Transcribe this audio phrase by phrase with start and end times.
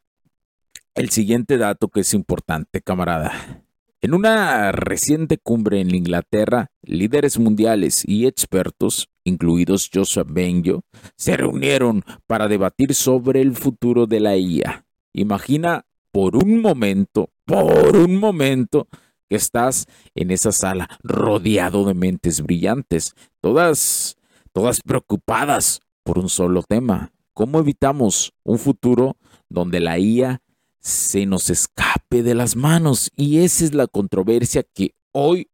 [0.95, 3.61] el siguiente dato que es importante, camarada.
[4.01, 10.83] En una reciente cumbre en Inglaterra, líderes mundiales y expertos, incluidos Joseph Benjo,
[11.17, 14.85] se reunieron para debatir sobre el futuro de la IA.
[15.11, 18.87] Imagina por un momento, por un momento,
[19.27, 24.17] que estás en esa sala rodeado de mentes brillantes, todas,
[24.53, 27.11] todas preocupadas por un solo tema.
[27.33, 29.17] ¿Cómo evitamos un futuro
[29.49, 30.41] donde la IA
[30.85, 33.11] se nos escape de las manos.
[33.15, 35.49] Y esa es la controversia que hoy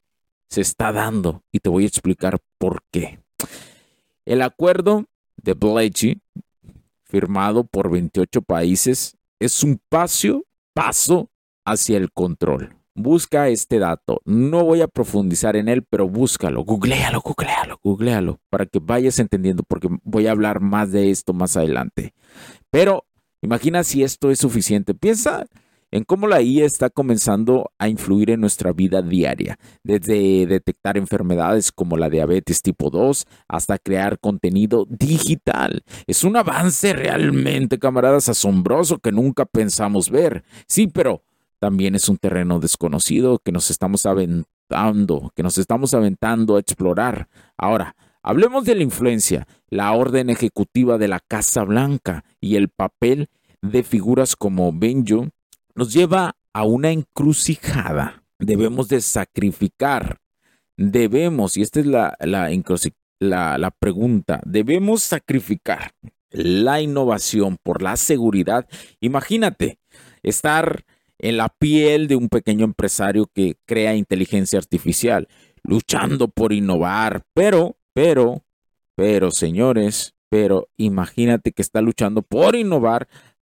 [0.50, 1.42] se está dando.
[1.54, 3.20] Y te voy a explicar por qué.
[4.26, 5.06] El acuerdo
[5.38, 6.22] de Bletchley,
[7.06, 10.44] firmado por 28 países, es un paso,
[10.74, 11.30] paso
[11.64, 12.76] hacia el control.
[12.94, 14.22] Busca este dato.
[14.26, 19.64] No voy a profundizar en él, pero búscalo, googlealo, googlealo, googlealo, para que vayas entendiendo,
[19.64, 22.14] porque voy a hablar más de esto más adelante.
[22.70, 23.06] Pero
[23.42, 24.94] Imagina si esto es suficiente.
[24.94, 25.46] Piensa
[25.92, 31.72] en cómo la IA está comenzando a influir en nuestra vida diaria, desde detectar enfermedades
[31.72, 35.84] como la diabetes tipo 2 hasta crear contenido digital.
[36.08, 40.44] Es un avance realmente, camaradas, asombroso que nunca pensamos ver.
[40.66, 41.24] Sí, pero
[41.60, 47.28] también es un terreno desconocido que nos estamos aventando, que nos estamos aventando a explorar.
[47.58, 53.30] Ahora, Hablemos de la influencia, la orden ejecutiva de la Casa Blanca y el papel
[53.62, 55.30] de figuras como Benjo
[55.74, 58.24] nos lleva a una encrucijada.
[58.38, 60.20] Debemos de sacrificar,
[60.78, 65.92] debemos, y esta es la, la, la pregunta, debemos sacrificar
[66.32, 68.68] la innovación por la seguridad.
[69.00, 69.80] Imagínate
[70.24, 70.86] estar
[71.18, 75.28] en la piel de un pequeño empresario que crea inteligencia artificial,
[75.64, 78.44] luchando por innovar, pero pero,
[78.96, 83.08] pero, señores, pero imagínate que está luchando por innovar,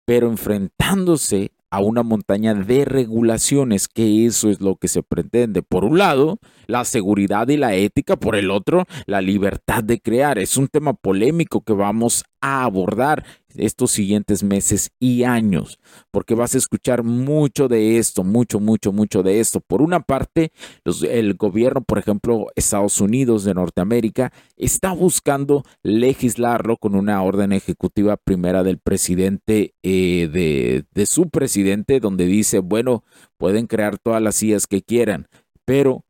[0.04, 5.62] pero enfrentándose a una montaña de regulaciones, que eso es lo que se pretende.
[5.62, 10.38] Por un lado, la seguridad y la ética, por el otro, la libertad de crear.
[10.38, 13.24] Es un tema polémico que vamos a abordar
[13.58, 15.78] estos siguientes meses y años,
[16.10, 19.60] porque vas a escuchar mucho de esto, mucho, mucho, mucho de esto.
[19.60, 20.52] Por una parte,
[20.84, 28.16] el gobierno, por ejemplo, Estados Unidos de Norteamérica, está buscando legislarlo con una orden ejecutiva
[28.16, 33.04] primera del presidente, eh, de, su presidente, donde dice, bueno,
[33.38, 35.28] pueden crear todas las sillas que quieran,
[35.64, 36.04] pero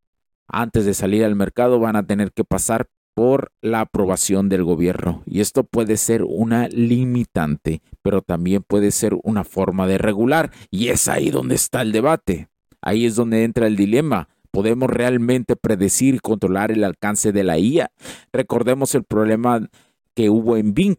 [0.48, 5.22] antes de salir al mercado van a tener que pasar por la aprobación del gobierno.
[5.24, 10.52] Y esto puede ser una limitante, pero también puede ser una forma de regular.
[10.70, 12.50] Y es ahí donde está el debate.
[12.82, 14.28] Ahí es donde entra el dilema.
[14.50, 17.90] ¿Podemos realmente predecir y controlar el alcance de la IA?
[18.34, 19.66] Recordemos el problema
[20.12, 20.96] que hubo en Bing.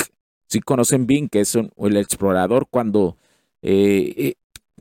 [0.47, 3.15] Si conocen Bing, que es el explorador, cuando
[3.61, 4.33] eh, eh,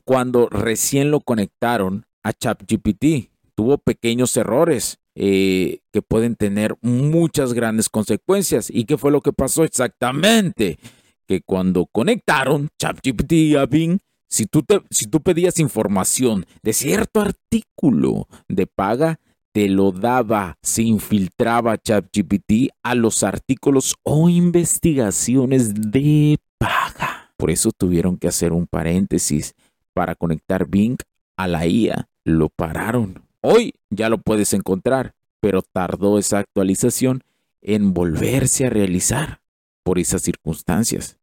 [0.03, 3.29] cuando recién lo conectaron a ChatGPT.
[3.53, 8.69] Tuvo pequeños errores eh, que pueden tener muchas grandes consecuencias.
[8.69, 10.77] ¿Y qué fue lo que pasó exactamente?
[11.25, 13.97] Que cuando conectaron ChatGPT a Bing,
[14.29, 19.19] si tú, te, si tú pedías información de cierto artículo de paga,
[19.53, 27.33] te lo daba, se infiltraba ChatGPT a los artículos o investigaciones de paga.
[27.37, 29.55] Por eso tuvieron que hacer un paréntesis
[29.95, 30.97] para conectar Bing
[31.37, 32.07] a la IA.
[32.23, 33.26] Lo pararon.
[33.41, 37.23] Hoy ya lo puedes encontrar, pero tardó esa actualización
[37.61, 39.41] en volverse a realizar
[39.83, 41.17] por esas circunstancias.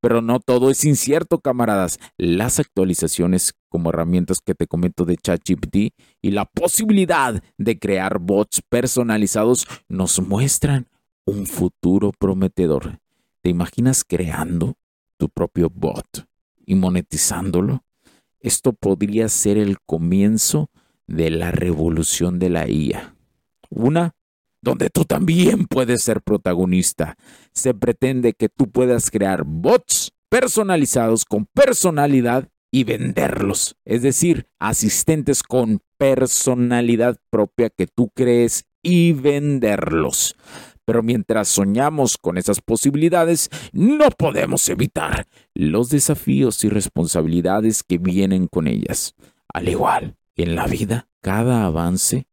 [0.00, 1.98] Pero no todo es incierto, camaradas.
[2.18, 5.76] Las actualizaciones como herramientas que te comento de ChatGPT
[6.22, 10.86] y la posibilidad de crear bots personalizados nos muestran
[11.24, 13.00] un futuro prometedor.
[13.42, 14.76] ¿Te imaginas creando
[15.16, 16.26] tu propio bot
[16.64, 17.84] y monetizándolo?
[18.40, 20.70] Esto podría ser el comienzo
[21.06, 23.14] la revolución de la IA.
[23.68, 24.14] Una
[24.66, 27.16] donde tú también puedes ser protagonista.
[27.52, 33.76] Se pretende que tú puedas crear bots personalizados con personalidad y venderlos.
[33.84, 40.36] Es decir, asistentes con personalidad propia que tú crees y venderlos.
[40.84, 48.46] Pero mientras soñamos con esas posibilidades, no podemos evitar los desafíos y responsabilidades que vienen
[48.48, 49.14] con ellas.
[49.52, 52.26] Al igual en la vida, cada avance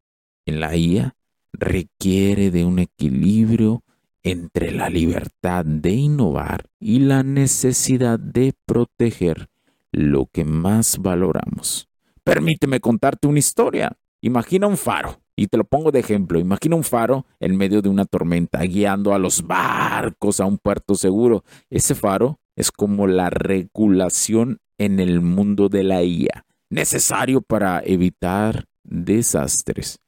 [0.46, 1.16] en la IA
[1.54, 3.84] requiere de un equilibrio
[4.24, 9.50] entre la libertad de innovar y la necesidad de proteger
[9.92, 11.90] lo que más valoramos.
[12.24, 13.98] Permíteme contarte una historia.
[14.22, 17.90] Imagina un faro, y te lo pongo de ejemplo, imagina un faro en medio de
[17.90, 21.44] una tormenta guiando a los barcos a un puerto seguro.
[21.70, 28.66] Ese faro es como la regulación en el mundo de la IA, necesario para evitar
[28.84, 30.00] desastres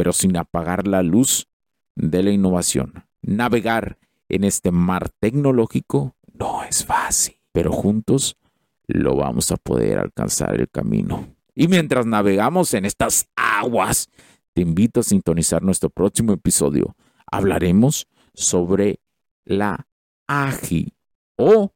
[0.00, 1.46] pero sin apagar la luz
[1.94, 3.04] de la innovación.
[3.20, 3.98] Navegar
[4.30, 8.38] en este mar tecnológico no es fácil, pero juntos
[8.86, 11.28] lo vamos a poder alcanzar el camino.
[11.54, 14.08] Y mientras navegamos en estas aguas,
[14.54, 16.96] te invito a sintonizar nuestro próximo episodio.
[17.30, 19.00] Hablaremos sobre
[19.44, 19.86] la
[20.28, 20.94] AGI
[21.36, 21.74] o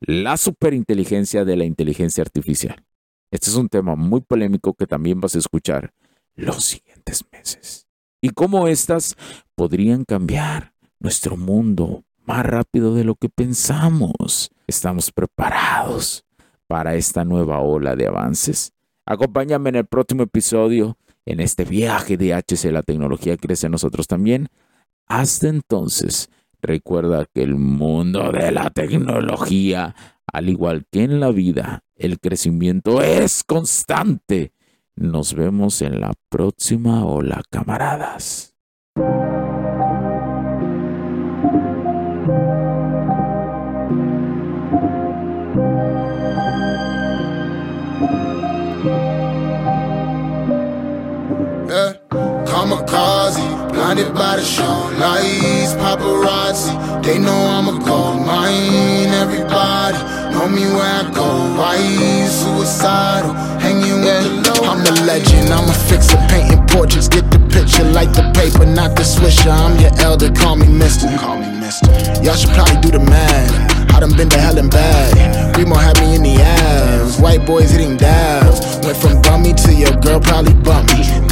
[0.00, 2.82] la superinteligencia de la inteligencia artificial.
[3.30, 5.92] Este es un tema muy polémico que también vas a escuchar
[6.34, 7.86] los siguientes meses.
[8.20, 9.16] Y cómo éstas
[9.54, 14.50] podrían cambiar nuestro mundo más rápido de lo que pensamos.
[14.66, 16.24] ¿Estamos preparados
[16.66, 18.72] para esta nueva ola de avances?
[19.04, 24.06] Acompáñame en el próximo episodio, en este viaje de HC La Tecnología Crece en Nosotros
[24.06, 24.48] también.
[25.06, 26.28] Hasta entonces,
[26.60, 29.94] recuerda que el mundo de la tecnología,
[30.32, 34.52] al igual que en la vida, el crecimiento es constante
[34.96, 38.54] nos vemos en la próxima ola, camaradas.
[51.68, 52.06] Yeah.
[52.46, 56.72] Kamikaze, blinded by the show lights, paparazzi.
[57.04, 59.12] They know I'm a gold mine.
[59.22, 59.98] Everybody
[60.32, 61.28] know me where I go.
[61.60, 61.76] Why
[62.26, 64.70] suicidal, hanging with the low.
[64.70, 67.08] I'm a legend, I'm a fixer, painting portraits.
[67.08, 69.52] Get the picture, like the paper, not the swisher.
[69.52, 71.06] I'm your elder, call me mister.
[71.18, 71.92] Call me mister.
[72.24, 73.76] Y'all should probably do the math.
[73.92, 75.56] I done been to hell and back.
[75.56, 77.20] Remo had me in the ass.
[77.20, 78.60] White boys hitting dabs.
[78.84, 81.15] Went from bummy to your girl probably bump me.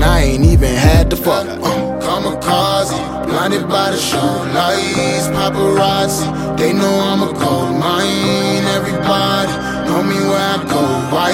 [0.00, 1.46] and I ain't even had to fuck.
[1.46, 6.26] Uh, kamikaze, blinded by the show lights, paparazzi.
[6.56, 8.64] They know I'm a gold mine.
[8.78, 9.52] Everybody
[9.86, 10.82] know me where I go.
[11.12, 11.32] Why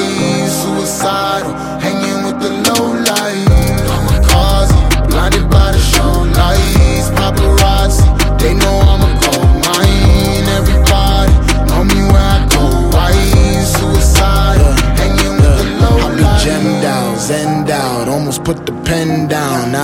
[0.60, 2.95] suicidal, hanging with the low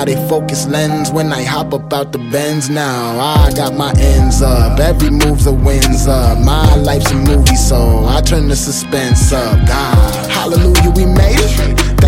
[0.02, 3.20] Now they focus lens when I hop up out the bends now.
[3.20, 6.38] I got my ends up, every move's a wins up.
[6.38, 9.64] My life's a movie, so I turn the suspense up.
[9.64, 12.01] God, hallelujah, we made it.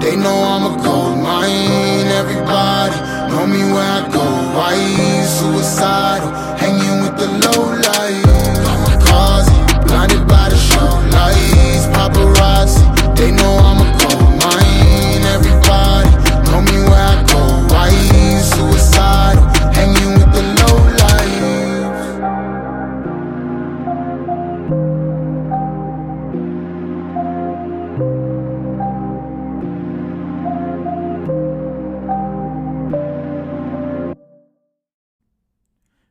[0.00, 2.06] They know I'm a gold mine.
[2.22, 2.96] Everybody
[3.30, 4.24] know me where I go.
[4.56, 4.74] Why
[5.36, 6.30] suicidal?
[6.56, 8.07] Hanging with the low light.